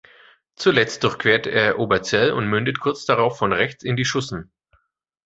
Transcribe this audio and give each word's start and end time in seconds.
Zuletzt 0.55 1.03
durchquert 1.03 1.45
er 1.45 1.77
Oberzell 1.77 2.31
und 2.31 2.47
mündet 2.47 2.79
kurz 2.79 3.05
darauf 3.05 3.37
von 3.37 3.53
rechts 3.53 3.83
in 3.83 3.95
die 3.95 4.05
Schussen. 4.05 4.51